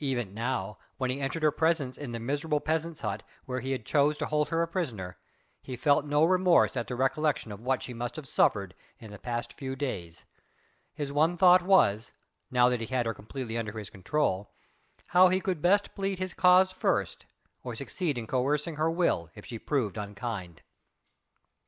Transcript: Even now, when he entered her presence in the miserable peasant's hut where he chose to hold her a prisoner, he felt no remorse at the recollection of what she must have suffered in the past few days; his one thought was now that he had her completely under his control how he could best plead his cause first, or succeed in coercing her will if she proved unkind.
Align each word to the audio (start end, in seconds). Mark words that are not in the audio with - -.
Even 0.00 0.34
now, 0.34 0.78
when 0.96 1.10
he 1.10 1.20
entered 1.20 1.44
her 1.44 1.52
presence 1.52 1.96
in 1.96 2.10
the 2.10 2.18
miserable 2.18 2.58
peasant's 2.58 3.02
hut 3.02 3.22
where 3.44 3.60
he 3.60 3.78
chose 3.78 4.18
to 4.18 4.26
hold 4.26 4.48
her 4.48 4.62
a 4.62 4.66
prisoner, 4.66 5.16
he 5.62 5.76
felt 5.76 6.04
no 6.04 6.24
remorse 6.24 6.76
at 6.76 6.88
the 6.88 6.96
recollection 6.96 7.52
of 7.52 7.60
what 7.60 7.80
she 7.80 7.94
must 7.94 8.16
have 8.16 8.26
suffered 8.26 8.74
in 8.98 9.12
the 9.12 9.18
past 9.20 9.52
few 9.52 9.76
days; 9.76 10.24
his 10.92 11.12
one 11.12 11.36
thought 11.36 11.62
was 11.62 12.10
now 12.50 12.68
that 12.68 12.80
he 12.80 12.86
had 12.86 13.06
her 13.06 13.14
completely 13.14 13.56
under 13.56 13.78
his 13.78 13.90
control 13.90 14.50
how 15.06 15.28
he 15.28 15.40
could 15.40 15.62
best 15.62 15.94
plead 15.94 16.18
his 16.18 16.34
cause 16.34 16.72
first, 16.72 17.26
or 17.62 17.76
succeed 17.76 18.18
in 18.18 18.26
coercing 18.26 18.74
her 18.74 18.90
will 18.90 19.30
if 19.36 19.46
she 19.46 19.56
proved 19.56 19.96
unkind. 19.96 20.62